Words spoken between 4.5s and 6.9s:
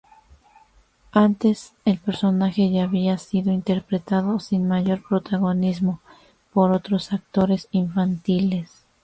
mayor protagonismo por